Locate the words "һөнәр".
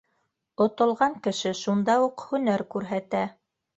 2.31-2.65